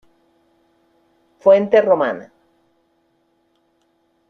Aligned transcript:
Fuente 1.43 1.79
romana. 1.79 2.33